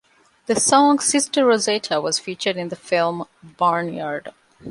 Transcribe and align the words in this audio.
The 0.47 0.55
song 0.55 0.97
"Sister 0.97 1.45
Rosetta" 1.45 2.01
was 2.01 2.17
featured 2.17 2.57
in 2.57 2.69
the 2.69 2.75
film 2.75 3.25
"Barnyard". 3.43 4.33